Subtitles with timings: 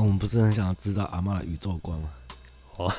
[0.00, 2.08] 我们不是很想知道阿妈的宇宙观吗？
[2.76, 2.92] 哦，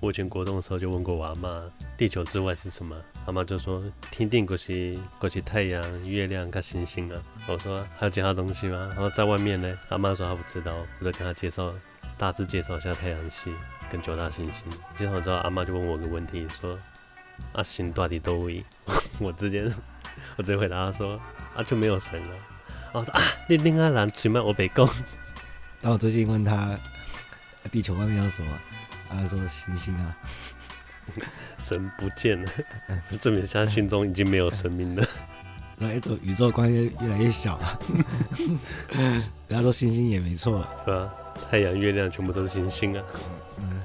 [0.00, 1.62] 我以前国中的时候就问过我阿妈，
[1.96, 2.96] 地球之外是什么？
[3.26, 7.20] 阿妈就说天顶就是就是太阳、月亮跟星星啊。
[7.48, 8.88] 我说还有其他东西吗？
[8.92, 9.76] 然后在外面呢？
[9.88, 11.72] 阿妈说她不知道，我就跟她介绍，
[12.16, 13.52] 大致介绍一下太阳系
[13.90, 14.64] 跟九大行星。
[14.96, 16.78] 介绍之后，阿妈就问我个问题，说
[17.52, 18.64] 啊，神到底多位？
[19.18, 19.70] 我直接
[20.36, 21.20] 我直接回答她说
[21.56, 22.36] 啊，就没有神了。
[22.92, 24.88] 我说啊，你另外人起码我北宫。
[25.80, 26.78] 当我最近问他
[27.70, 28.58] 地球外面有什么，
[29.08, 30.16] 他说星星啊，
[31.58, 32.50] 神不见了，
[33.20, 35.06] 证明他心中已经没有神明了。
[35.80, 37.78] 那一种宇宙观越越来越小了。
[39.46, 41.08] 人家说星星也没错，对啊？
[41.48, 43.04] 太阳、月亮全部都是星星啊，
[43.58, 43.80] 嗯，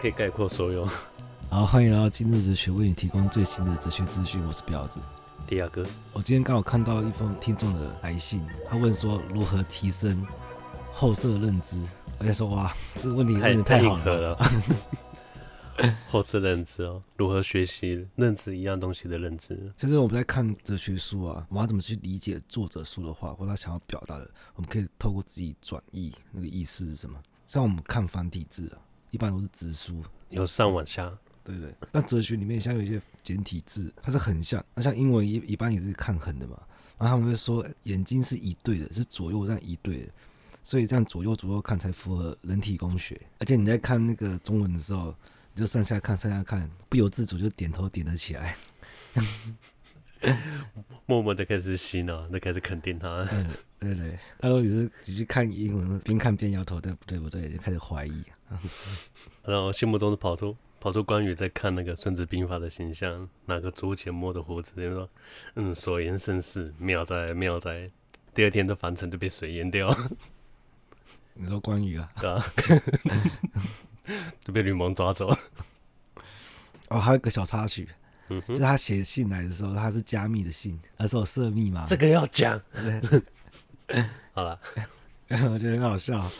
[0.00, 0.84] 可以概括所有。
[1.48, 4.44] 好，欢迎来到今日哲学，为你提供最新的哲学资讯。
[4.44, 4.98] 我是彪子。
[5.46, 10.26] 迪亚哥，我今天刚好看到一封听众的来信，他问说如何提升
[10.98, 11.80] 后设认知。
[12.18, 14.36] 我在说哇，这个问题问的太好了。
[16.08, 19.72] 后设认知哦，如何学习认知一样东西的认知？
[19.76, 27.16] 其实我们在看哲学书啊，我们要怎么去理解作者说的话，或他想要表达的，我们可以透过自己转译那个意思是什么。
[27.46, 31.16] 像我们看繁体字啊，一般都是直书，由上往下。
[31.44, 36.60] 对对，那哲学里面像有一些简体字，它是横向，那像英文一一般也是看横的嘛。
[36.98, 40.08] 然后他们会说眼睛是一对的，是左右这样一对的，
[40.62, 43.20] 所以这样左右左右看才符合人体工学。
[43.38, 45.14] 而且你在看那个中文的时候，
[45.54, 48.56] 你就上下看上下看，不由自主就点头点了起来，
[51.06, 53.24] 默默的开始洗脑，就开始肯定他。
[53.78, 57.18] 对 对对，他说你是你去看英文，边看边摇头，对不对？
[57.18, 58.24] 不对，就开始怀疑。
[59.44, 60.56] 然后心目中的跑出。
[60.80, 65.10] 跑出关羽在看那个《孙子兵法》的形象，拿个竹前摸的胡子，就说
[65.56, 67.90] ：“嗯，所言甚是，妙哉妙哉。”
[68.32, 69.92] 第二天的樊城就被水淹掉。
[71.38, 72.10] 你说关羽啊？
[72.20, 72.44] 对啊，
[74.44, 75.38] 就被吕蒙抓走了。
[76.90, 77.88] 哦，还有一个小插曲，
[78.28, 81.84] 嗯、就他写信来的时候，他是加密的信，他是我设密码。
[81.86, 82.60] 这个要讲。
[84.34, 84.58] 好了，
[85.28, 86.30] 我觉得很好笑，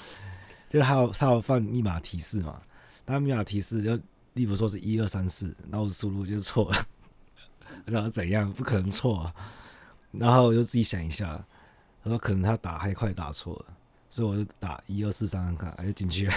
[0.69, 2.61] 就他有他有放密码提示嘛，
[3.07, 3.99] 他密码提示就。
[4.35, 6.87] 例如说是一二三四，然后我输入就是错了，
[7.87, 8.53] 然后怎样？
[8.53, 9.35] 不可能错啊！
[10.13, 11.45] 然后我就自己想一下，
[12.05, 13.77] 他说可能他打太快打错了，
[14.11, 16.35] 所以我就打一二四三看看，哎，就进去了。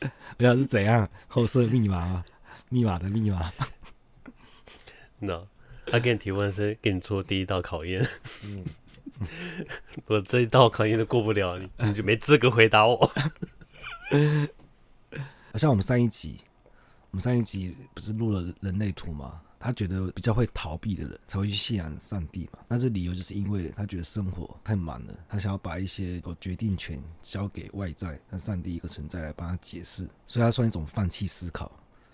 [0.38, 1.08] 我想是怎样？
[1.28, 2.24] 后设密码，
[2.68, 3.52] 密码的密码。
[5.20, 5.46] No，
[5.86, 8.06] 他给你提问是给你出第一道考验。
[8.44, 8.64] 嗯，
[10.06, 12.96] 我这一道考验都过不了，你你就没资格回答我。
[15.52, 16.38] 好 像我们上一集。
[17.10, 19.40] 我们上一集不是录了人类图吗？
[19.64, 22.58] 他觉得比较会逃避的人才会去信仰上帝嘛。
[22.68, 31.72] 那这理由就是因为他觉得生活太满了，他想要把一些有决定权交给外在，让上帝一个存在来帮他解释，所以他算一种放弃思考。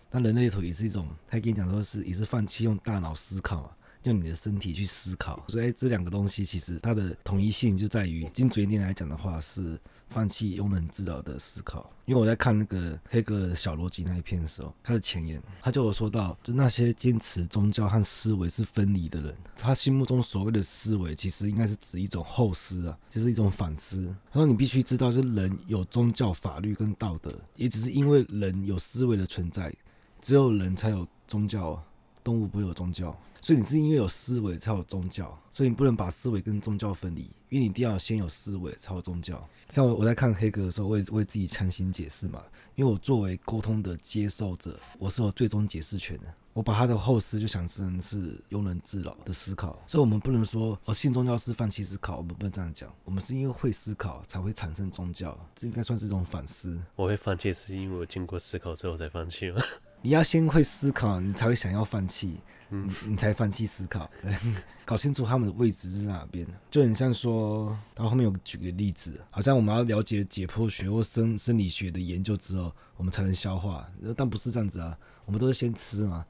[0.09, 3.71] 但人类图也是一种，他跟你讲说是也是放弃用大脑思考嘛，
[4.05, 5.45] 用你的身体去思考。
[5.49, 9.77] 所以这两个东西其实它的统一性就在于，精准一点来讲的话是。
[10.11, 24.15] 放弃庸人自扰的思考，因为我在看那个黑格尔小逻辑那一篇的时候，他的前言他就有说到，就那些坚持宗教和思维是分离的人，他心目中所谓的思维，其实应该是指一种后思啊，就是一种反思。
[24.33, 29.73] 他说你必须知道，就是人有宗教、法律跟道德，也只是因为人有思维的存在，
[30.21, 31.81] 只有人才有宗教，
[32.23, 33.17] 动物不会有宗教。
[33.43, 39.49] 所以你是因为有思维才有宗教，所以你不能把思维跟宗教分离，因为你一定要先有思维才有宗教。
[39.71, 42.43] 像我我在看黑格的时候，我也为自己强行解释嘛，
[42.75, 46.25] 因为我作为沟通的接受者，我是有最终解释权的。
[46.53, 52.93] 我把他的后思就想成是庸人自扰的思考，所以我们不能说哦，信宗教是放弃思考，我们不能这样讲。
[53.05, 56.79] 我们是因为会思考才会产生宗教，这应该算是一种反思。
[56.97, 59.63] 我会放弃是因为我经过思考之后才放弃吗？
[60.03, 62.39] 你要先会思考，你才会想要放弃，
[62.71, 64.11] 嗯，你才放弃思考，
[64.85, 66.47] 搞清楚他们的位置是在哪边。
[66.71, 73.87] 就很像说，他后面有举个例子，好像我们要了解解剖学或生生理学的研究之后，我们才能消化，
[74.17, 74.97] 但不是这样子啊，
[75.27, 76.25] 我们都是先吃嘛，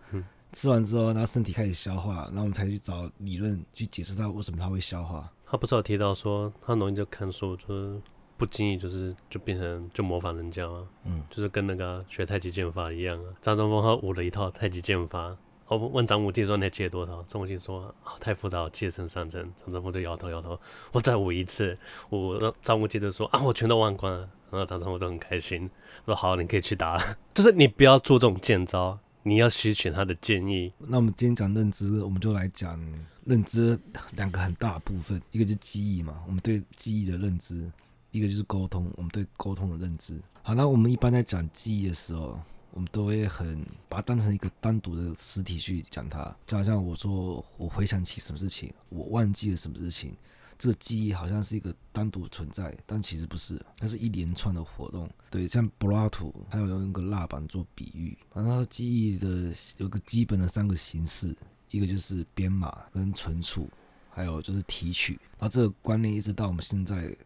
[0.52, 5.30] 吃完之后，然后身体开始消化，然后我们才去找理论去解释它为什么它会消化。
[5.46, 8.00] 他不是有提到说，他容易就看书就是。
[8.40, 13.28] 不经意就是就变成就模仿人家啊，嗯，就是跟那个学太极剑法一样啊。
[13.42, 15.36] 张忠峰他舞了一套太极剑法，
[15.68, 17.22] 我问张无忌说，你还记得多少？
[17.24, 19.42] 张无忌说啊，太复杂，记得成上阵。
[19.54, 20.58] 张忠峰就摇头摇头，
[20.92, 21.76] 我再舞一次。
[22.08, 24.28] 我张无忌就说啊，我全都忘光了。
[24.50, 25.70] 然后张忠谋都很开心，
[26.06, 26.98] 说好，你可以去打。
[27.34, 30.72] 就是你不要做这种剑招，你要吸取他的建议。
[30.78, 32.80] 那我们今天讲认知，我们就来讲
[33.26, 33.78] 认知
[34.16, 37.70] 两个很大的部分，一个就是记忆嘛，我们对记忆的认知。
[38.10, 40.20] 一个就是沟通，我们对沟通的认知。
[40.42, 42.40] 好，那我们一般在讲记忆的时候，
[42.72, 50.14] 我们都会很把它当成一个单独的实体去讲它，就好像我说我回想起什么事情，我忘记了什么事情。
[50.58, 55.08] 这个记忆好像是一个单独存在，但其实不是，它是一连串的活动。
[55.30, 61.34] 对，像柏拉图，还有用一个蜡板做比喻，然后记忆的有个基本的三个形式，
[61.70, 63.70] 一个就是编码跟存储，
[64.10, 65.14] 还有就是提取。
[65.38, 67.16] 然后这个观念一直到我们现在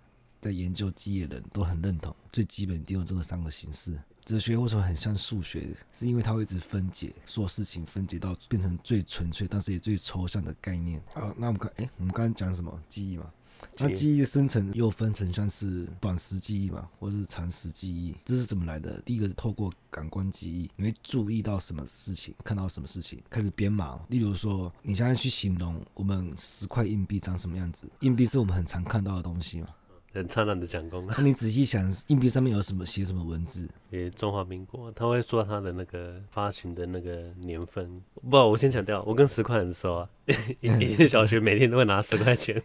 [0.45, 3.99] 在研究记忆的人都很认同，最基本一定有这个三个形式。
[4.27, 5.71] 哲学为什么很像数学？
[5.91, 11.01] 是因为它会一直分解，所有事情分解到变成最纯粹，但是也最抽象的概念。
[11.15, 12.79] 好，那我们看，哎，我们刚刚讲什么？
[12.91, 13.33] 记忆嘛。
[13.79, 19.01] 那记忆生成又分成像是短时记忆嘛，或者是长时记忆，这是怎么来的？
[19.07, 23.99] 第一个是透过感官记忆，你会注意到什么事情，看到什么事情，开始编码。
[24.09, 29.69] 例如说，你现在去形容我们十块硬币长什么样子，硬币是我们很常看到的东西嘛。
[30.15, 31.05] 很灿烂的讲功。
[31.09, 33.69] 那你仔细想，硬币上面有什么写什么文字？
[33.91, 38.01] 也中华民国，他会说他的那个发行的那个年份。
[38.31, 40.09] 不，我先强调，我跟十块很熟啊。
[40.61, 42.63] 以前小学每天都会拿十块钱，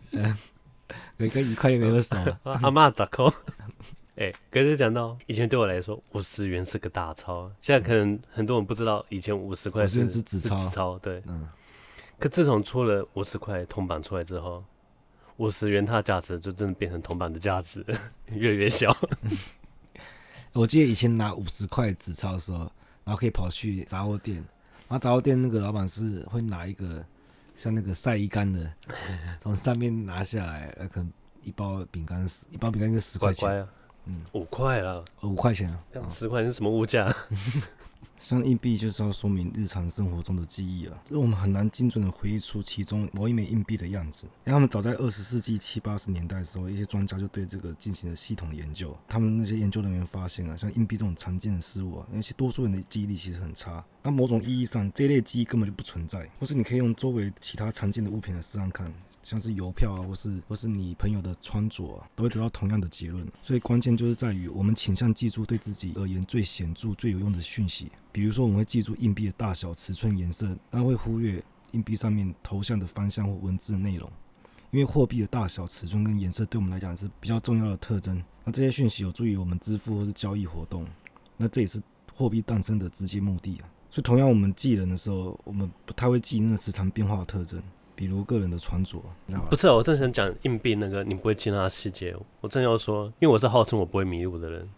[1.18, 2.16] 每个一块也没有少。
[2.44, 3.34] 阿妈咋扣？
[4.16, 7.52] 哎，可是讲到以前对我来说，五十元是个大钞。
[7.62, 10.56] 现在可能很多人不知道，以前五十块是纸钞。
[10.56, 11.24] 纸钞对。
[11.26, 11.48] 嗯。
[12.20, 14.64] 可自从出了五十块铜板出来之后。
[15.40, 17.84] 五十元，它的价值就真的变成铜板的价值，
[18.28, 18.96] 越来越小。
[20.52, 22.60] 我记得以前拿五十块纸钞的时候，
[23.06, 24.36] 然后可以跑去杂货店，
[24.88, 27.06] 然后杂货店那个老板是会拿一个
[27.56, 28.70] 像那个晒衣杆的，
[29.40, 31.12] 从上面拿下来，呃，可能
[31.42, 33.68] 一包饼干十，一包饼干就十块钱，乖乖啊、
[34.06, 37.08] 嗯，五块了，五块钱啊，十块钱是什么物价？
[38.20, 44.26] 像硬币就是要说明日常生活中的记忆啊，这我们很难精准的回忆出其中某一枚硬币的样子。
[44.46, 48.96] 因为他们早在二十世纪七八十年代的时候，一些专家就对这个进行了系统的研究。
[49.08, 53.84] 他们那些研究人员发现啊，像硬币这种常见的事物啊，那些多数人的记忆力其实很差。
[54.04, 56.30] 那某种意义上，这类记忆根本就不存在。
[56.40, 58.94] 或是你可以用周围其他常见的物品来试试看，
[59.24, 63.26] 像是邮票啊，或是或是你朋友的穿着啊，都会得到同样的结论。
[63.42, 67.92] 所以关键就是在于我们倾向记住对自己而言最显著、最有用的讯息。
[68.12, 74.10] 比如说，我们会记住硬币的大小、尺寸、颜色，但会忽略硬币上面头像的方向或文字内容。
[74.72, 78.24] 因为货币的大小、尺寸跟颜色对我们来讲是比较重要的特征。
[78.44, 80.86] 那这些讯息有助于我们支付或是交易活动。
[81.38, 81.82] 那这也是
[82.14, 83.66] 货币诞生的直接目的啊。
[83.90, 87.60] 所以，同样我们记人的时候，我们不太会记那个时常变化的特征，
[87.96, 89.02] 比如个人的穿着。
[89.50, 92.16] 不是，我正想讲硬币那个，你不会记那个细节。
[92.42, 94.70] 我正要说，因为我是号称我不会迷路的人。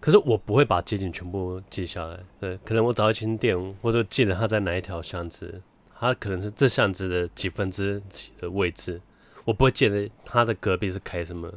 [0.00, 5.60] 可是我不会把街景全部记下来，对，可能我找一间店，或者记得它在哪一条巷子，
[5.94, 9.00] 它可能是这巷子的几分之几的位置，
[9.44, 11.52] 我不会记得它的隔壁是开什么，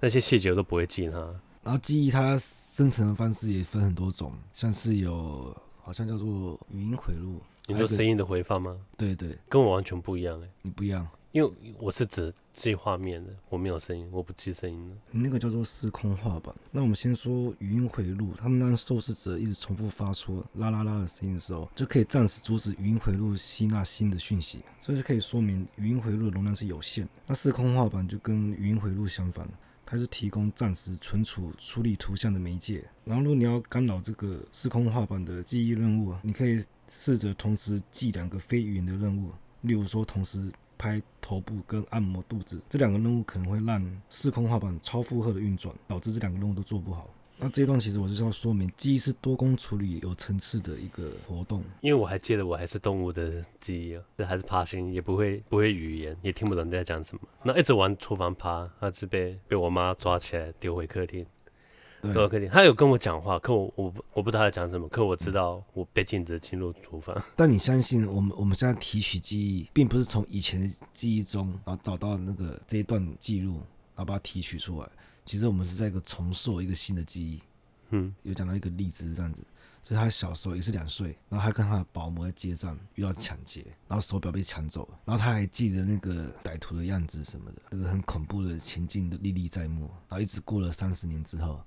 [0.00, 1.18] 那些细节我都不会记它。
[1.62, 8.74] 然后记忆它生成的方式也分很多种，像是有好像叫做语音回路，你说声音的回放吗？
[8.96, 11.06] 对对，跟我完全不一样哎，你不一样。
[11.36, 14.96] 因为我是只记画面的，我没有声音，我不记声音的。
[15.10, 16.54] 那个叫做时空画板。
[16.70, 27.10] 那我们先说语音回路，他们当受试者一直重复发出啦啦啦的声音的时候，就可以暂时阻止语音回路吸纳新的讯息，所以就可以说明语音回路的容量是有限的。
[27.26, 29.46] 那时空画板就跟语音回路相反，
[29.84, 32.82] 它是提供暂时存储、处理图像的媒介。
[33.04, 40.50] 然后，如果你要干扰这个时空画板的记忆任务，你可以试着同时记两个非语言的任务，例如说同时。
[40.78, 47.08] 拍头部跟按摩肚子这两个任务可能会让司空画板超负荷的运转，导致这两个任务都做不好。
[47.38, 51.62] 那这一段其实我就是要说明，记忆是多工处理、有层次的一个活动。
[51.82, 57.20] 因为我还记得我还是动物的记忆啊，这还是爬行，也不会不会语言，也听不懂你在讲什么。
[57.42, 61.26] 那一直往厨房爬，他是被被我妈抓起来丢回客厅。
[62.02, 67.16] 对，客厅，他有跟我讲话，可我我我不知道他在讲什么，可我知道我被禁止进入厨房。
[67.34, 73.54] 但你相信我们我们现在提取记忆，并不是从以前的记忆中，然后找到那个这一段记录，
[73.94, 74.88] 然后把它提取出来。
[75.24, 77.40] 其实我们是在一个重塑一个新的记忆。
[77.90, 79.42] 嗯，有讲到一个例子是这样子，
[79.82, 89.88] 就是他小时候也是两岁，然后他跟他的保姆在街上遇到抢劫，然后手表被抢走了，然后他还记得那个歹徒的样子什么的，那个很恐怖的情境的历历在目。
[90.08, 91.60] 然后一直过了三十年之后。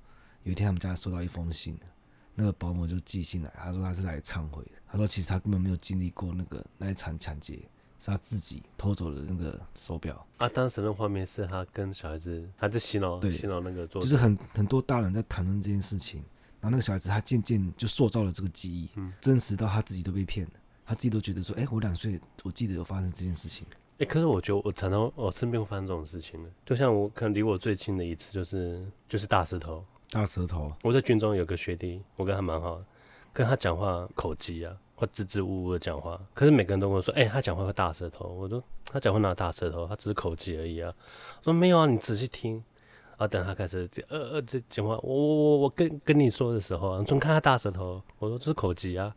[0.50, 1.78] 有一天，他们家收到一封信，
[2.34, 4.72] 那个保姆就寄信来，他说他是来忏悔的。
[4.88, 7.60] 他说其实他根本没有经历过那个那一场抢劫，
[8.00, 10.26] 是他自己偷走了那个手表。
[10.38, 16.24] 啊，当时的画面是他跟小孩子，还在洗脑，对，洗脑那个做，就是很很多大人在谈论这件事情，
[16.60, 20.54] 然后那个小孩子他渐渐就塑造了这个记忆，嗯，真实到他自己都被骗了，
[20.84, 23.68] 他自己都觉得说，哎、欸，我两岁，我记得有发生这件事情。
[24.00, 29.86] 哎，可是我觉得我常常我身边会发生这种事情的，就像我可能离我最近的一次就是就是大石头。
[30.12, 30.72] 大舌头。
[30.84, 32.86] 我在军中有个学弟，我跟他蛮好的，
[33.34, 36.20] 跟他讲话口疾啊，或支支吾吾的讲话。
[36.34, 38.28] 可是每个人都跟我说，哎，他讲话会大舌头。
[38.28, 39.88] 我说他讲话哪有大舌头？
[39.88, 40.94] 他只是口疾而已啊。
[41.40, 42.64] 我说没有啊，你仔细听。
[43.18, 48.02] 啊，等他开始这呃呃这讲话，我我我我跟跟你说的时候，你总看他大舌头。
[48.18, 49.14] 我说这是口疾啊。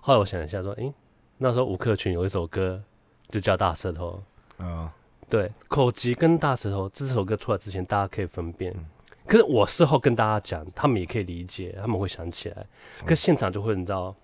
[0.00, 0.92] 后来我想一下说，哎，
[1.38, 2.82] 那时候吴克群有一首歌。
[3.30, 4.22] 就叫大舌头
[4.56, 4.90] 啊，哦、
[5.28, 8.72] 对，口疾跟大舌头，这首歌出来之前，大家可以分辨。
[8.74, 8.86] 嗯、
[9.28, 12.66] 可是我事后跟大家讲，他们也可以理解，他们会想起来。
[13.04, 14.16] 可是现场就会，你知道，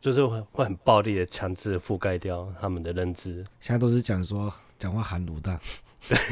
[0.00, 3.46] 就是会会很暴力的强制覆盖掉他们的认知。
[3.60, 5.58] 现在都是讲说讲话含卤蛋，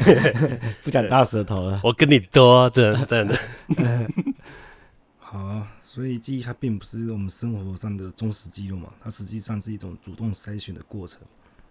[0.83, 1.81] 不讲大舌头了。
[1.85, 3.39] 我跟你多真的真的。
[5.19, 11.21] 好啊，所以记忆它并不是我们生活上的忠实记录嘛，它实际上是一种主动筛选的过程。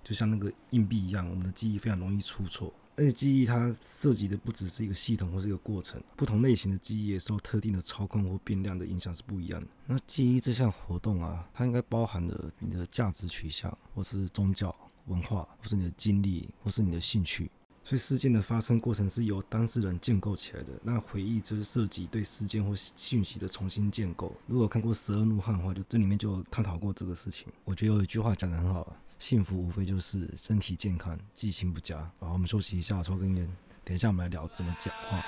[0.03, 9.67] 就像那个硬币一样，我们的记忆非常容易出错，而且记忆它涉及的不只是一个系统或是一个过程，不同类型的记忆也受特定的操控或变量的影响是不一样的。
[9.87, 17.49] 那记忆这项活动啊，它应该包含了你的价值取向，或是宗教、文化，或是你的经历，或是你的兴趣。
[17.83, 20.69] 所以事件的发生过程是由当事人建构起来的。
[20.83, 24.33] 那回忆就是涉及对事件或讯息的重新建构。
[24.47, 27.47] 如果看过《十二怒汉》的话，就这里面就探讨过这个事情。
[27.65, 28.95] 我觉得有一句话讲得很好。
[29.19, 31.99] 幸福无非就是身体健康，记性不佳。
[32.19, 33.57] 好，我们休息一下，抽根烟。
[33.83, 35.23] 等一下我们来聊怎么讲话。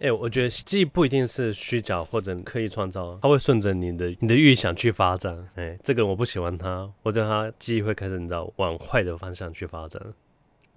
[0.00, 5.36] 哎、欸，我觉得记忆不一定是虚假或者刻意创造，它会顺着你的你的预想去发展。
[5.56, 10.02] 哎、欸，这个人我不喜欢他，我觉得他记忆会开始你知道往坏的方向去发展，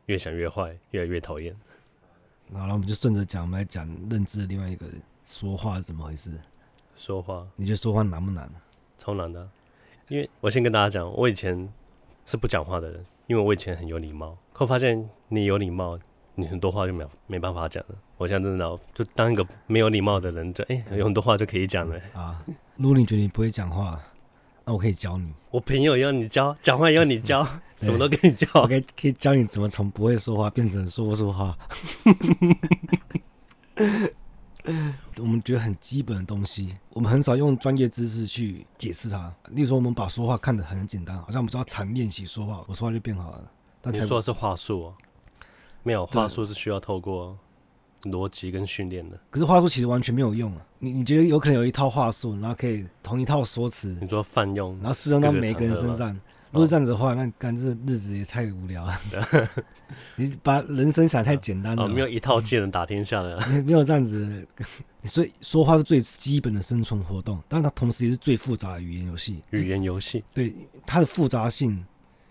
[0.07, 1.55] 越想越坏，越来越讨厌。
[2.51, 4.85] 好了，我们就顺着讲，我们来讲认知的另外一个
[5.25, 6.29] 说话是怎么回事。
[6.97, 8.51] 说话，你觉得说话难不难？
[8.97, 9.49] 超难的，
[10.09, 11.71] 因为我先跟大家讲，我以前
[12.25, 15.97] 是不讲话的人，因为我以前很有礼貌，可我发现你有礼貌。
[16.35, 17.95] 你很多话就没有没办法讲了。
[18.17, 21.99] 我现在真的就当一个没有礼貌的人，就哎、欸，有很多话就可以讲了。
[22.13, 22.43] 啊，
[22.77, 23.99] 如果你觉得你不会讲话，
[24.65, 25.33] 那我可以教你。
[25.51, 27.47] 我朋友要你教，讲话要你教，
[27.77, 28.47] 什么都给你教。
[28.55, 31.57] 我可以可以教你怎么从不会说话变成说不出话。
[35.17, 39.31] 我们觉得很基本的东西，我们很少用专业知识去解释它。
[39.49, 43.51] 例如说，我们把说话看得很简单，好像我们只要常练习说话，我说话就变好了。
[43.81, 44.93] 但你说的是话术哦，
[45.83, 47.37] 没有话术是需要透过
[48.03, 49.19] 逻辑跟训练的。
[49.29, 50.65] 可是话术其实完全没有用啊！
[50.79, 56.19] 你你觉得有可能有一套话术，然后可以同一套说辞，你说泛用，然后适用到每个人身上？
[56.51, 58.99] 如果这样子的话，那干这日子也太无聊了。
[60.15, 61.83] 你把人生想太简单了。
[61.83, 63.39] 哦，没有一套技能打天下的。
[63.65, 64.47] 没有这样子，
[65.03, 69.41] 所以说话是最基本的生存活动，但它同时也是最复杂的语言游戏。
[69.49, 70.53] 语言游戏，对
[70.85, 71.83] 它的复杂性，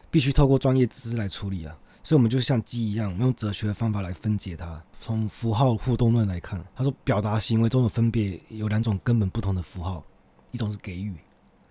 [0.08, 1.76] 必须透过专业知识来处理啊。
[2.04, 4.82] 所以，我们就像鸡一样，我们用哲学的方法来分解它。
[5.00, 10.04] 从符号互动论来看，他说表达行为中的分别有两种根本不同的符号，
[10.50, 11.14] 一种是给予，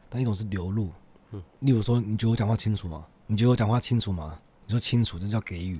[0.09, 0.89] 但一种是流露。
[1.31, 3.05] 嗯，例如说，你觉得我讲话清楚吗？
[3.27, 4.39] 你觉得我讲话清楚吗？
[4.65, 5.79] 你说清楚，这叫给予，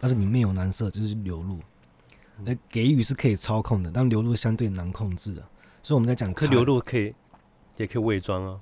[0.00, 1.60] 但是你面有难色，这就是流露。
[2.44, 5.42] 那给予是可以操控的，但流露相对难控制的。
[5.82, 7.14] 所以我们在讲，可流露可以，
[7.76, 8.60] 也可以伪装啊，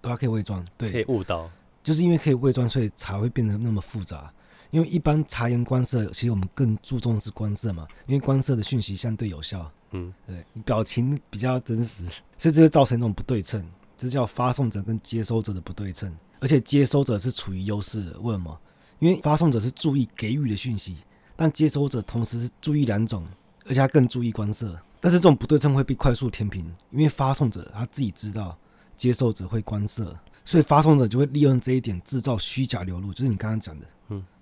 [0.00, 1.50] 都可以伪装，对，可以误导，
[1.82, 4.32] 就是因为可以伪装，所以才会变得那么复杂。
[4.70, 9.70] 因为一般察言观色，其实我们更注重的是观色嘛，因为观色的讯息相对有效。
[9.92, 12.04] 嗯，对，你表情比较真实，
[12.36, 13.64] 所以这会造成一种不对称。
[13.96, 18.20] 这叫发送者跟接收者的不对称，而且接收者是处于优势的。
[18.20, 18.60] 为什么？
[18.98, 20.98] 因为发送者是注意给予的讯息，
[21.34, 23.26] 但接收者同时是注意两种，
[23.64, 24.78] 而且他更注意观色。
[25.00, 28.56] 但是这种不对称会被快速填平，因为发送者他自己知道
[28.96, 33.88] 接收者会观色，所以发送者就会利用这一点制造虚假流露，就是你刚刚讲的，嗯，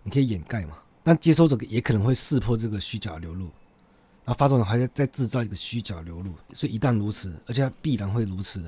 [0.06, 0.78] 你可以掩盖嘛。
[1.02, 3.44] 但接收者也可能会识破这个虚假流露，
[4.24, 8.64] 然后发送者还在再制造一个虚假流露，所以一旦如此，而且它必然会如此。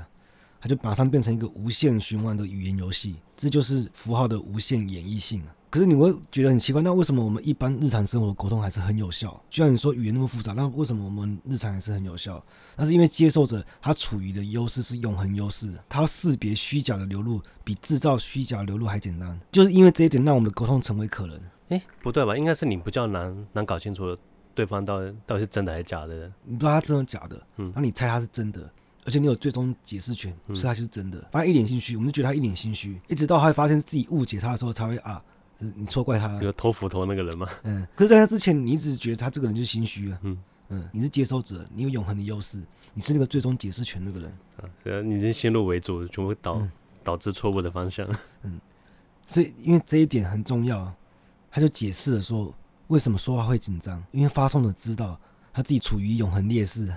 [0.60, 5.54] 它就马上变成一个无限循环的语言游戏，这就是符号的无限演绎性啊。
[5.70, 9.30] 可是你会觉得很奇怪，那为什么我们一般日常生活沟通还是很有效？
[9.50, 12.42] 就像你说语言那么复杂，那为什么我们日常还是很有效？
[12.76, 19.38] 那是因为接受者他处于的优势是永恒优势，他要识别虚假的流露比制造虚假流露还简单。
[19.52, 21.38] 就是因为这一点，让我们的沟通成为可能。
[21.68, 22.34] 诶、不对吧？
[22.36, 24.16] 应该是你比较难难搞清楚
[24.54, 26.32] 对方到底到底是真的还是假的。
[26.44, 28.70] 你不知道他真的假的，嗯，那你猜他是真的。
[29.04, 31.26] 而且你有最终解释权，所以他就是真的。
[31.30, 35.22] 反正一脸心虚，我们就觉得他一脸心虚，一直到他发现自己误解他的时候，才会啊，
[35.58, 36.40] 你错怪他。
[36.42, 37.48] 有偷斧头那个人吗？
[37.64, 37.86] 嗯。
[37.94, 40.18] 可是在他之前，你一直觉得他这个人就是心虚啊。
[40.22, 40.88] 嗯嗯。
[40.92, 42.62] 你是接收者，你有永恒的优势，
[42.94, 44.30] 你是那个最终解释权那个人。
[44.58, 46.70] 啊，对啊，你已经先入为主，全部导、嗯、
[47.02, 48.08] 导致错误的方向。
[48.42, 48.60] 嗯。
[49.26, 50.92] 所以，因为这一点很重要，
[51.50, 52.54] 他就解释了说，
[52.86, 55.20] 为什么说话会紧张，因为发送者知道
[55.52, 56.92] 他自己处于永恒劣势。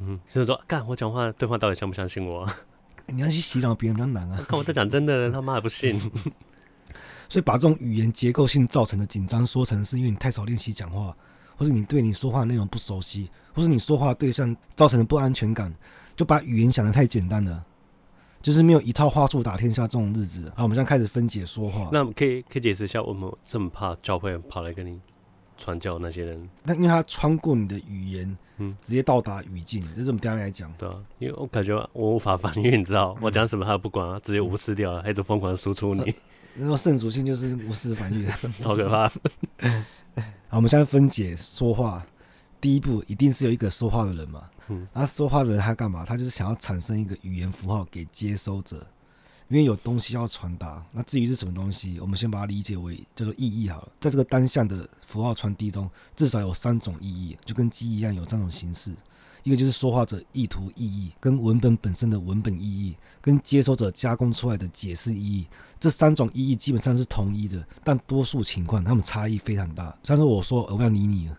[0.00, 2.48] 嗯，所以说，干我讲话，对方到底相不相信我？
[3.06, 4.42] 你要去洗脑别人比较难啊！
[4.48, 6.00] 看我在讲真的，他妈还不信。
[7.28, 11.16] 所以把这种语言结构性造成的紧张说成是因为你太少练习讲话，
[11.56, 15.74] 或是你对你说话的内容不熟悉，或是你说话对象造成的不安全感，
[16.16, 17.64] 就把语言想得太简单了，
[18.40, 20.52] 就是没有一套话术打天下这种日子。
[20.56, 21.88] 好，我们现在开始分解说话。
[21.92, 25.00] 那可以可以解释一下，我们这么怕教会跑来跟你
[25.56, 26.48] 传教那些人？
[26.62, 28.36] 那因为他穿过你的语言。
[28.58, 30.72] 嗯，直接到达语境，这是我们刚才来讲。
[30.78, 36.14] 对啊，因为我感觉我无法反应，你知道，我讲什么他不管啊，直接无视掉，还一直疯狂输出你。
[36.54, 38.26] 那种圣属性就是无视反应，
[38.60, 39.08] 超可怕。
[40.48, 42.04] 好，我们现在分解说话，
[42.60, 44.44] 第一步一定是有一个说话的人嘛。
[44.68, 46.04] 嗯，他说话的人他干嘛？
[46.04, 48.86] 他就是想要产生一个语言符号给接收者。
[49.48, 53.92] 因为有东西要传达，那至于是什么东西，我们先把它理解为叫做意义好了。
[54.00, 58.90] 在这个单向的符号传递中，至少有三种意义，就跟鸡一样有三种形式。
[59.44, 65.46] 一个就是说话者意图意义，跟文本本身的文本意义，跟接收者加工出来的解释意义。
[65.78, 69.94] 这三种意义基本上是统一的，但多数情况它们差异非常大。
[70.02, 71.30] 像是我说我不要理你，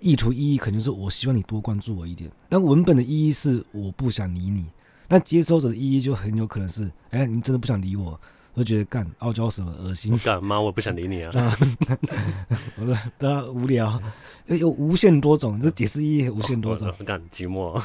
[0.00, 4.66] 意图意义肯定是我希望你多关注我一点，但文本的意义是我不想理你。
[5.06, 8.20] 但接收者的意义就很有可能是，哎、你真的不想理我，
[8.58, 11.30] 我就觉得干傲娇什么恶心，干妈我不想理你啊，
[12.76, 14.02] 我说对啊无聊，
[14.46, 17.80] 有无限多种，这解释意义无限多种，干寂寞，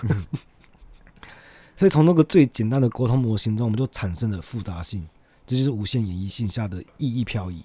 [1.77, 5.07] 所以从那个最简单的沟通模型中，我们就产生了复杂性，
[5.45, 7.63] 这就是无限演绎性下的意义漂移，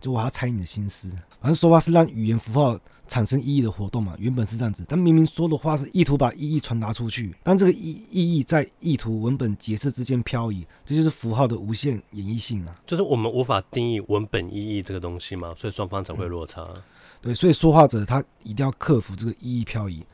[0.00, 1.10] 就我要猜你的心思，
[1.40, 2.78] 反正说话是让语言符号。
[3.10, 12.74] 产生意义的活动嘛，原本是这样子，但明明说的话是意图把意义传达出去，但这个意意义在意图文本解释之间漂移，这就是符号的无限演绎性啊。
[12.86, 16.62] 就是我们无法定义文本意义这个东西嘛，所以双方才会落差。
[16.72, 16.80] 嗯、
[17.20, 20.06] 对，所以说话者他一定要克服这个意义漂移，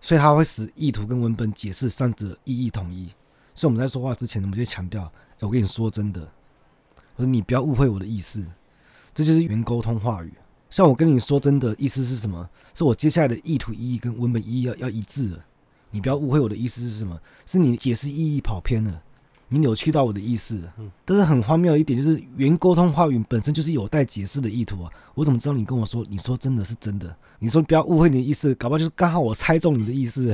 [0.00, 3.08] 所以他会使意图跟文本解释三者意义统一。
[3.52, 6.20] 所以我们在说话之前，我们就强调：哎，我跟你说真的，
[7.16, 8.46] 我说你不要误会我的意思，
[9.18, 10.32] 这就是原沟通话语。
[10.70, 12.48] 像我跟你说真的意思是什么？
[12.72, 15.44] 是我接下来的意图意义跟文本意义要要一致了，
[15.90, 17.18] 你不要误会我的意思是什么？
[17.44, 19.02] 是你解释意义跑偏了。
[19.48, 24.92] 你扭曲到我的意思，嗯，但是很荒谬的一点就是，原沟通话语本身就是有待解释的意图啊！
[25.14, 27.16] 我怎么知道你跟我说，你说真的是真的？
[27.40, 30.32] 你说不要误会你的意思，搞不好就是刚好我猜中你的意思。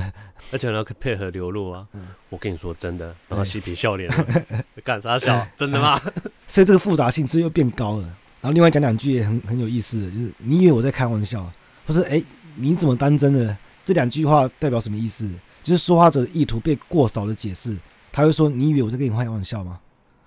[0.52, 1.86] 而且还要配合流露啊！
[1.94, 4.12] 嗯、我跟你说真的，然后嬉皮笑脸，
[4.84, 5.46] 干啥笑？
[5.56, 5.98] 真的吗？
[6.46, 8.16] 所以这个复杂性是又变高了。
[8.44, 11.50] 然后另外讲两句也很很有意思，就是你以为我在开玩笑，
[11.86, 12.22] 或是哎
[12.56, 13.56] 你怎么当真的？
[13.86, 15.26] 这两句话代表什么意思？
[15.62, 17.74] 就是说话者的意图被过少的解释。
[18.12, 19.80] 他会说：“你以为我在跟你开玩笑吗？”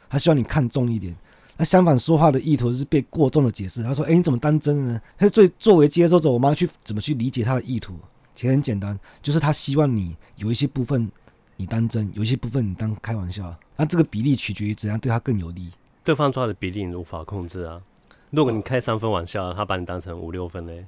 [0.10, 1.16] 他希望你看重一点。
[1.58, 3.84] 那相反，说话的意图是被过重的解释。
[3.84, 7.94] 他说：“哎，你怎么当真呢？”他作作为接收者，我们要去怎么去理解他的意图？
[8.36, 11.08] 其实很简单，就是他希望你有一些部分
[11.56, 13.56] 你当真，有一些部分你当开玩笑。
[13.76, 15.70] 那这个比例取决于怎样对他更有利。
[16.04, 17.80] 对方说话的比例你无法控制啊。
[18.30, 20.86] 如果你开三分玩笑，他把你当成五六分嘞，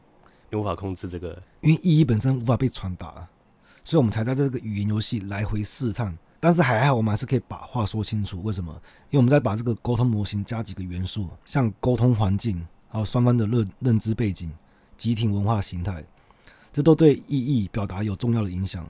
[0.50, 3.28] 你无法控制这个，因为意义本身无法被传达，
[3.84, 6.18] 所以我们才在这个语言游戏来回试探。
[6.42, 8.42] 但是还好，我们还是可以把话说清楚。
[8.44, 8.72] 为什么？
[9.10, 14.52] 因为我们在把这个沟通模型加几个元素，像沟通环境，还有双方的认认知背景、
[14.98, 16.04] 集体文化形态，
[16.74, 18.84] 这都对意义表达有重要的影响。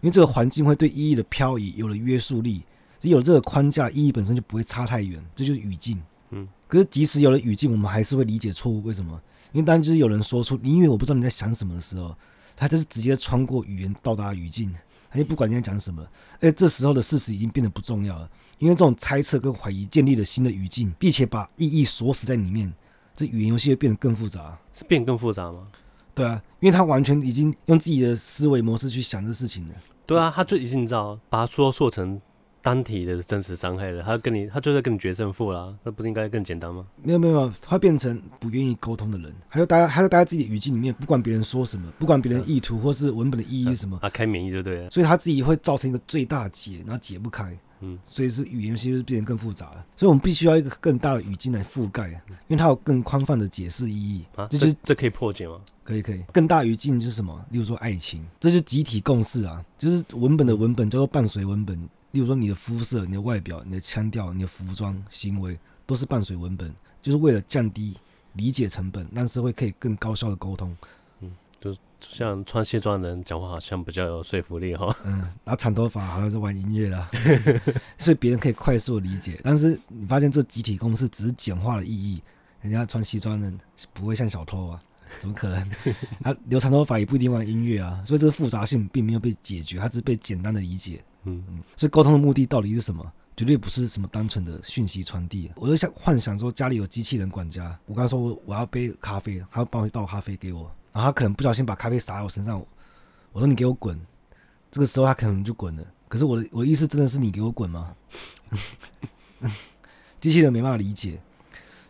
[0.00, 2.62] 因为这个环境会对意义的漂移有了约束力，
[3.02, 5.22] 有了这个框架，意义本身就不会差太远。
[5.34, 6.02] 这就是语境。
[6.72, 6.74] 嗯。
[6.74, 8.82] 可是即使有了语境，我们还是会理解错误。
[8.82, 9.20] 为什么？
[9.52, 12.16] 因为当就是有人说出“你以为我不知道你在想什么”的时候，
[12.56, 14.74] 他就是直接穿过语言到达语境。
[15.10, 16.02] 他就，不管你在讲什么，
[16.40, 22.72] 而，这时候的事实已经变得不重要了，因为这种猜测跟怀疑建立了新的语境，并且把意义锁死在里面，
[23.14, 24.58] 这语言游戏会变得更复杂。
[24.72, 25.68] 是变更复杂吗？
[26.14, 29.74] 对啊，因为他完全已经用自己的思维模式去想这事情了。
[30.06, 32.18] 对啊，他就已经你知道，把它说说成。
[32.62, 36.86] 单体的真实伤害了，他跟你，他就在跟你决胜负啦，那不是应该更简单吗？
[37.02, 52.08] 没有没有，他变成不愿意沟通的人，还有大家，还有待在自己的语境里面，不管别人说什么，不管别人意图或是文本的意义是什么，啊开免疫就对了，所以他自己会造成一个最大解，然后解不开，嗯，所以是语言其实变得更复杂了，所以我们必须要一个更大的语境来覆盖，
[52.46, 55.60] 因为它有更宽泛的解释意义啊，这就是这可以破解吗？
[55.82, 57.44] 可以可以，更大语境就是什么？
[57.50, 61.76] 例如说爱情，这就是集体共识啊，就是文本的文本叫做伴随文本。
[62.12, 67.96] 例如说，你的肤色、你的外表、你的腔调、你的服装、行为，都是伴随文本，就是为了降低
[68.34, 70.76] 理解成本，让社会可以更高效的沟通。
[71.20, 74.94] 嗯，就像穿西装的人讲话好像比较有说服力哈。
[75.04, 77.08] 嗯，然后长头发好像是玩音乐啦，
[77.96, 79.40] 所以别人可以快速的理解。
[79.42, 82.22] 但是你发现这集体公式只是简化了意义，
[82.60, 83.58] 人家穿西装的人
[83.94, 84.80] 不会像小偷啊，
[85.18, 85.70] 怎么可能？
[86.22, 91.02] 他 留长头发也不一定玩音乐啊，所以这个复杂性并没有被解决，它只是被简单的理解。
[91.24, 93.12] 嗯嗯，所以沟通的目的到底是什么？
[93.34, 95.50] 绝对不是什么单纯的讯息传递。
[95.56, 102.62] 我就想幻想说，家里有机器人管家，我刚才说我我要杯咖啡，他要帮我倒咖啡给我，然后他可能不小心把咖啡洒在我身上，
[103.32, 103.98] 我说你给我滚，
[104.70, 105.84] 这个时候他可能就滚了。
[106.08, 107.96] 可是我的我的意思真的是你给我滚吗？
[110.20, 111.18] 机器人没办法理解，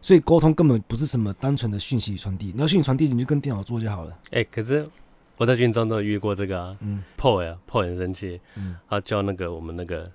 [0.00, 2.52] 所以沟通根本不是什么单纯的讯息传递。
[2.54, 4.16] 你要讯息传递，你就跟电脑做就好了。
[4.30, 4.88] 哎、可是。
[5.42, 10.08] 我在军中都遇过这个啊，嗯，Paul 呀，Paul 很生气，嗯，他叫那个我们那个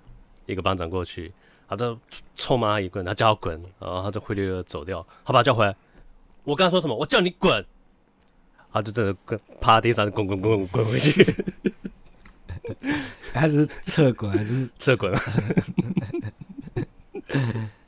[0.46, 1.30] 一个班长过去，
[1.68, 1.98] 他就
[2.34, 5.76] 臭骂他一顿，他叫他滚，然后他就灰溜溜的走掉，他把他叫回来，
[6.44, 6.96] 我刚才说什么？
[6.96, 7.62] 我叫你滚，
[8.72, 11.12] 他就真的滚，趴地上滚滚滚滚滚回去，
[13.30, 15.14] 还是侧滚还是侧滚？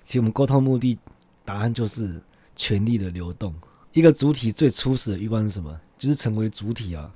[0.05, 0.98] 其实我们沟通目的
[1.46, 2.20] 答案就是
[2.55, 3.55] 权力的流动，
[3.94, 5.81] 一个主体最初始的欲望是什么？
[5.96, 7.11] 就是成为主体啊。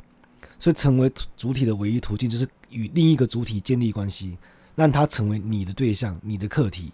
[0.65, 4.35] 所以，成为主体的唯一途径就是与另一个主体建立关系，
[4.75, 6.91] 让他成为你的对象、你的课题。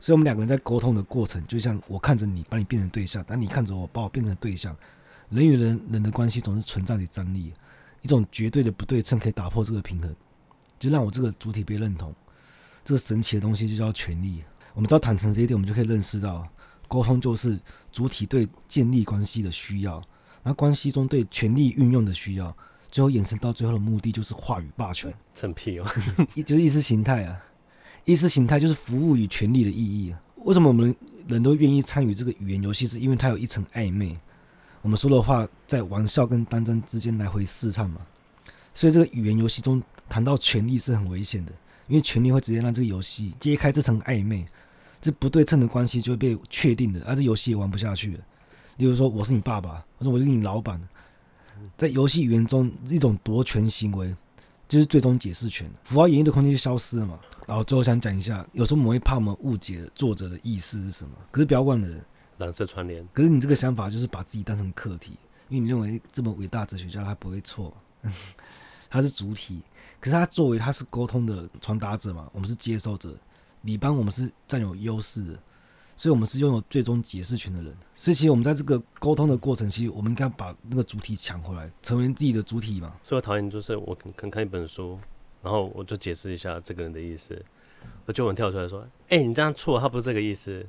[0.00, 4.74] 所以，我们两个人在沟通的过程，就像我看着你，把你变成对象；当你看着我，把我变成对象。
[5.28, 7.52] 人与人人的关系总是存在着张力，
[8.00, 10.16] 一种绝对的不对称可以打破这个平衡，
[10.78, 12.14] 就让我这个主体被认同。
[12.86, 14.42] 这个神奇的东西就叫权力。
[14.72, 16.48] 我们只要坦诚这一点，我们就可以认识到，
[16.88, 17.60] 沟通就是
[17.92, 20.02] 主体对建立关系的需要，
[20.42, 22.56] 那关系中对权力运用的需要。
[22.90, 25.86] 最后衍生到最后的目的就是话语霸权，成屁哦，
[26.46, 27.38] 就是意识形态啊，
[28.04, 30.20] 意识形态就是服务于权力的意义啊。
[30.44, 30.94] 为什么我们
[31.26, 32.86] 人都愿意参与这个语言游戏？
[32.86, 34.16] 是因为它有一层暧昧，
[34.80, 38.00] 我们说的话在玩笑跟当真之间来回试探嘛。
[38.74, 41.52] 所以这个语言游戏中谈到权力是很危险的，
[41.88, 44.46] 因为权力会直接让这个游戏揭开这层暧昧，
[45.02, 48.20] 这不对称的关系就会被确定的，而这游戏也玩不下去了。
[48.76, 50.80] 例如说，我是你爸爸，我说我是你老板。
[51.76, 54.14] 在游戏语言中，一种夺权行为
[54.68, 57.18] 就是最终解释权，符号演绎的空间就消失了嘛。
[57.46, 62.04] 然后最后想讲一下，有时候我们会怕我们误解作者的意思是什么，可是不要忘了，
[62.36, 63.06] 蓝色窗帘。
[63.12, 65.12] 可是你这个想法就是把自己当成客体，
[65.48, 67.74] 因为你认为这么伟大哲学家他不会错，
[68.90, 69.62] 他是主体，
[69.98, 73.16] 可是他作为他是沟通的传达者嘛，我们是接受者，
[73.62, 75.38] 你帮我们是占有优势的，
[75.98, 77.76] 所以我们是拥有最终解释权的人。
[77.96, 82.94] 所以其实我们在这个沟通的过程，其实我们应该把那个主体抢回来，成为自己的主体嘛。
[83.02, 84.96] 所以我讨厌就是我可能看一本书，
[85.42, 87.44] 然后我就解释一下这个人的意思，
[88.06, 90.64] 我就很跳出来说：“哎、欸，你这样错，他不是这个意思。”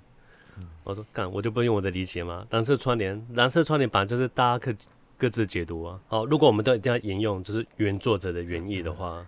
[0.83, 2.47] 我说干，我就不用我的理解吗？
[2.49, 4.75] 蓝色窗帘，蓝色窗帘本来就是大家可
[5.15, 5.99] 各自解读啊。
[6.07, 9.23] 好，如果我们都一定要沿用就是原作者的原意的话，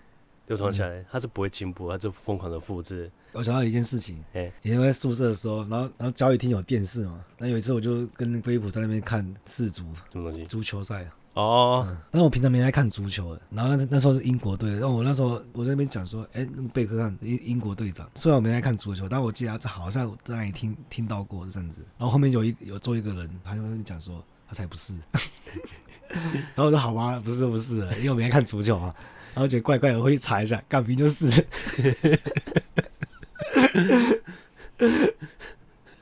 [0.51, 3.09] 流传下来，他是不会进步，它就疯狂的复制。
[3.31, 10.45] 我想到一件事情，哎、欸，以前在宿舍的时候，然后然后教育厅有电视嘛，那有一次我就跟飞普在那边看世足，什么东西？
[10.45, 11.07] 足球赛。
[11.33, 21.81] 哦、嗯，但我平常没在看足球的，然后那那时候是英国队，然后我那时候我在那边讲说，哎、欸，那个贝克汉英英国队长，虽然我没在看足球，但我记得他好像在那里听听到过这样子。
[21.97, 24.97] 然后后面有一有坐一个人，他就在那边讲说，他才不是。
[26.53, 28.93] 然后我说好吧，不是不是，因为我没在看足球嘛。
[29.33, 31.45] 然后觉得怪怪的，我会去查一下，干兵就是。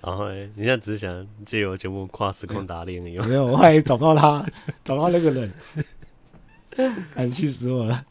[0.01, 3.17] 然后哎，你现在只想借由节目跨时空打脸而已。
[3.19, 4.45] 没有，我还找不到他，
[4.83, 5.51] 找不到那个人，
[7.13, 8.05] 敢气死我了。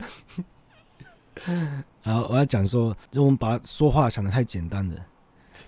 [2.02, 4.96] 然后我要讲说，就我们把说话想的太简单了，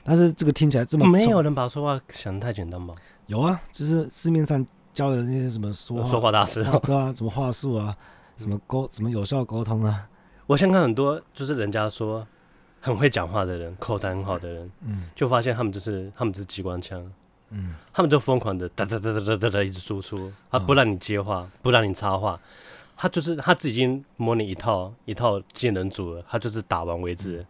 [0.05, 1.07] 但是这个听起来这么……
[1.11, 2.95] 没有人把说话想的太简单吗？
[3.27, 7.97] 有啊，就是市面上教的那些什么说话说话大师，对啊，什么话术啊，
[8.41, 10.09] 什么沟，怎么有效沟通啊。
[10.47, 12.27] 我先看很多，就是人家说。
[12.83, 16.99] 很会讲话的人，口才很好的人，嗯，就发现他们就是他们就是机关枪，
[17.51, 22.41] 嗯，他们就疯狂的哒哒哒哒哒哒哒一直输出，他不让你接话，不让你插话，
[22.97, 27.45] 他就是他自己已经模拟一套一套技能组了，他就是打完为止，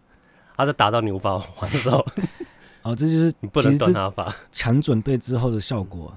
[0.57, 2.05] 他就打到你无法还手，
[2.83, 6.13] 哦，这就是 你不能断他法，强准备之后的效果，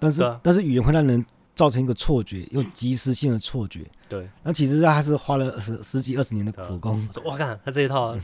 [0.00, 1.24] 但是但是语言会让人
[1.56, 8.16] 造成一个错觉，又及时性的错觉，对，那其实他是花了十十几二十年的苦功，我看他这一套。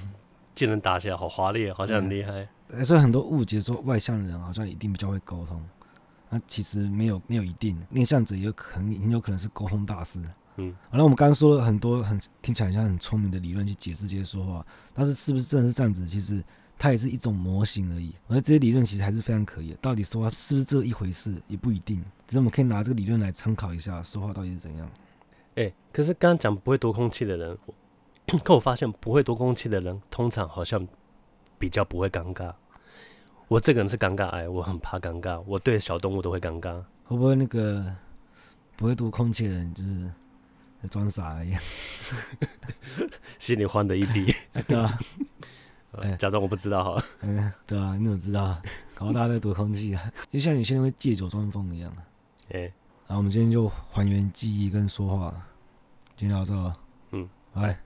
[0.54, 2.46] 技能打起来好华丽，好像很厉害。
[2.84, 5.58] 所以很多误解说外向的人好像一定比较会沟通，
[6.28, 7.74] 那其实没有没有一定。
[7.88, 10.20] 内向者也有可能很有可能是沟通大师。
[10.56, 16.06] 嗯，好了，我们刚刚说了很多很听起来像很聪明的理论去解释这些说话，但是是不是真的是这样子？
[16.06, 16.44] 其实
[16.82, 18.12] 它也是一种模型而已。
[18.26, 19.72] 而这些理论其实还是非常可疑。
[19.80, 22.02] 到底说话是不是这一回事也不一定。
[22.26, 24.90] 只是我们可以拿这个理论来参考一下说话到底是怎样。
[25.54, 27.56] 哎、欸，可是刚刚讲不会读空气的人。
[28.42, 30.84] 可我发现不会读空气的人，通常好像
[31.56, 32.52] 比较不会尴尬。
[33.46, 36.82] 我这个人是尴尬癌，我很怕尴尬，我对小动物都会尴尬。
[37.04, 37.94] 会不会那个
[38.74, 40.10] 不会读空气的人就是
[40.90, 41.60] 装傻一样，
[43.38, 44.34] 心里慌的一逼？
[44.66, 44.98] 对啊，
[46.18, 47.04] 假装我不知道哈。
[47.20, 48.60] 嗯，对啊，你怎么知道？
[48.94, 51.92] 搞到大家在躲空气啊，就像有些人会借酒装疯一样。
[52.50, 52.60] 哎，
[53.06, 55.34] 然后我们今天就还原记忆跟说话，
[56.16, 56.52] 今天到这，
[57.10, 57.78] 嗯，拜。